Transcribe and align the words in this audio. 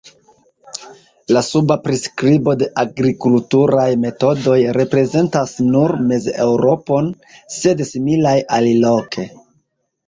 La 1.35 1.43
suba 1.47 1.75
priskribo 1.87 2.55
de 2.63 2.69
agrikulturaj 2.85 3.85
metodoj 4.07 4.57
reprezentas 4.79 5.55
nur 5.69 5.95
Mez-Eŭropon, 6.09 7.15
sed 7.61 7.87
similaj 7.95 8.39
aliloke. 8.61 9.31